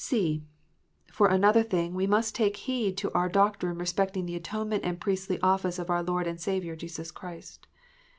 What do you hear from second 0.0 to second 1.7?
(c) For another